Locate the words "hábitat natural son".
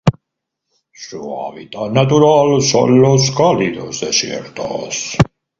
1.41-2.99